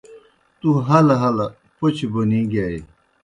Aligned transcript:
تُو 0.59 0.69
ہلہ 0.87 1.15
ہلہ 1.21 1.47
پوْچہ 1.77 2.07
بونی 2.11 2.41
گِیائے۔ 2.51 2.79